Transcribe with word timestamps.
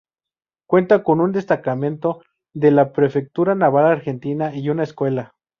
Cuenta 0.67 1.03
con 1.03 1.21
un 1.21 1.31
destacamento 1.31 2.23
de 2.55 2.71
la 2.71 2.91
Prefectura 2.91 3.53
Naval 3.53 3.85
Argentina 3.85 4.51
y 4.51 4.67
una 4.69 4.81
escuela. 4.81 5.35